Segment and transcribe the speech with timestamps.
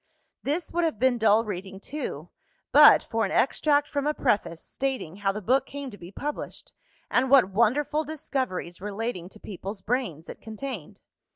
[0.41, 2.29] This would have been dull reading too,
[2.71, 6.73] but for an extract from a Preface, stating how the book came to be published,
[7.11, 11.01] and what wonderful discoveries, relating to peoples' brains, it contained.